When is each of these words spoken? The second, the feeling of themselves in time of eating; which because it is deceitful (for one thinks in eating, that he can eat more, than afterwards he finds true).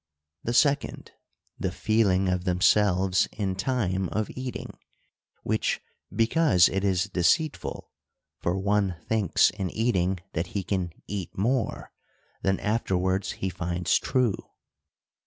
The 0.43 0.55
second, 0.55 1.11
the 1.59 1.71
feeling 1.71 2.27
of 2.27 2.43
themselves 2.43 3.27
in 3.33 3.55
time 3.55 4.09
of 4.09 4.31
eating; 4.31 4.79
which 5.43 5.79
because 6.11 6.67
it 6.69 6.83
is 6.83 7.03
deceitful 7.03 7.91
(for 8.39 8.57
one 8.57 8.95
thinks 9.07 9.51
in 9.51 9.69
eating, 9.69 10.19
that 10.33 10.47
he 10.57 10.63
can 10.63 10.91
eat 11.05 11.37
more, 11.37 11.91
than 12.41 12.59
afterwards 12.61 13.33
he 13.33 13.49
finds 13.51 13.99
true). 13.99 14.35